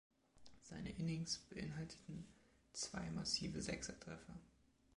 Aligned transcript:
Seine 0.63 0.89
Innings 0.93 1.37
beinhalteten 1.47 2.25
zwei 2.73 3.11
massive 3.11 3.61
Sechser-Treffer. 3.61 4.39